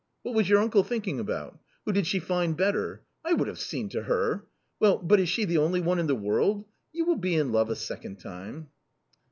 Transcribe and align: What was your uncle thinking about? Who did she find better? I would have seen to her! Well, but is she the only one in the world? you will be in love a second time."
What 0.23 0.33
was 0.33 0.49
your 0.49 0.57
uncle 0.63 0.81
thinking 0.83 1.19
about? 1.19 1.59
Who 1.85 1.91
did 1.91 2.07
she 2.07 2.17
find 2.17 2.57
better? 2.57 3.03
I 3.23 3.33
would 3.33 3.47
have 3.47 3.59
seen 3.59 3.87
to 3.89 4.01
her! 4.01 4.47
Well, 4.79 4.97
but 4.97 5.19
is 5.19 5.29
she 5.29 5.45
the 5.45 5.59
only 5.59 5.79
one 5.79 5.99
in 5.99 6.07
the 6.07 6.15
world? 6.15 6.65
you 6.91 7.05
will 7.05 7.17
be 7.17 7.35
in 7.35 7.51
love 7.51 7.69
a 7.69 7.75
second 7.75 8.15
time." 8.19 8.69